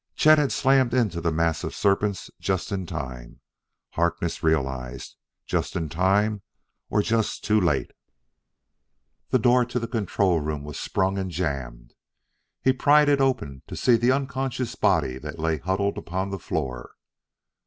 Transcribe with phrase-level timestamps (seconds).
[0.15, 3.39] Chet had slammed into the mass of serpents just in time,
[3.91, 5.15] Harkness realized.
[5.45, 6.41] Just in time,
[6.89, 7.91] or just too late....
[9.29, 11.93] The door to the control room was sprung and jammed.
[12.63, 16.93] He pried it open to see the unconscious body that lay huddled upon the floor.